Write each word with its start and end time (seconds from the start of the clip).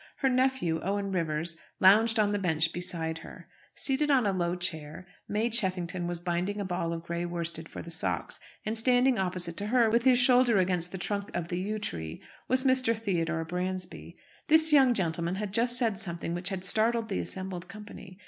Her 0.15 0.29
nephew, 0.29 0.79
Owen 0.81 1.11
Rivers, 1.11 1.57
lounged 1.79 2.17
on 2.17 2.31
the 2.31 2.39
bench 2.39 2.73
beside 2.73 3.19
her. 3.19 3.47
Seated 3.75 4.09
on 4.09 4.25
a 4.25 4.33
low 4.33 4.55
chair, 4.55 5.05
May 5.27 5.51
Cheffington 5.51 6.07
was 6.07 6.25
winding 6.25 6.59
a 6.59 6.65
ball 6.65 6.91
of 6.91 7.03
grey 7.03 7.23
worsted 7.23 7.69
for 7.69 7.83
the 7.83 7.91
socks; 7.91 8.39
and 8.65 8.75
standing 8.75 9.19
opposite 9.19 9.57
to 9.57 9.67
her, 9.67 9.91
with 9.91 10.03
his 10.05 10.17
shoulder 10.17 10.57
against 10.57 10.91
the 10.91 10.97
trunk 10.97 11.29
of 11.35 11.49
the 11.49 11.59
yew 11.59 11.77
tree, 11.77 12.19
was 12.47 12.63
Mr. 12.63 12.97
Theodore 12.97 13.45
Bransby. 13.45 14.17
This 14.47 14.73
young 14.73 14.95
gentleman 14.95 15.35
had 15.35 15.53
just 15.53 15.77
said 15.77 15.99
something 15.99 16.33
which 16.33 16.49
had 16.49 16.63
startled 16.65 17.07
the 17.07 17.19
assembled 17.19 17.67
company. 17.67 18.17